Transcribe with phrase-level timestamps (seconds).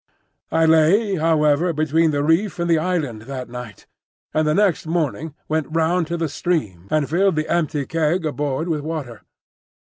[0.51, 3.85] I lay, however, between the reef and the island that night,
[4.33, 8.67] and the next morning went round to the stream and filled the empty keg aboard
[8.67, 9.21] with water.